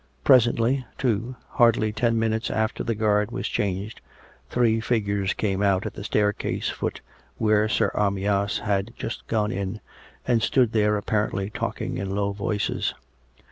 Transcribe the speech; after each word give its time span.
Presently, 0.23 0.83
too, 0.97 1.35
hardly 1.47 1.91
ten 1.93 2.17
minutes 2.17 2.49
after 2.49 2.83
the 2.83 2.95
guard 2.95 3.29
was 3.29 3.47
changed, 3.47 4.01
three 4.49 4.79
figures 4.79 5.35
came 5.35 5.61
out 5.61 5.85
at 5.85 5.93
the 5.93 6.03
staircase 6.03 6.69
foot 6.69 7.01
where 7.37 7.69
Sir 7.69 7.91
Amyas 7.93 8.57
had 8.61 8.95
just 8.97 9.27
gone 9.27 9.51
in, 9.51 9.79
and 10.27 10.41
stood 10.41 10.71
there 10.71 10.97
apparently 10.97 11.51
talking 11.51 11.99
in 11.99 12.15
low 12.15 12.31
voices. 12.31 12.95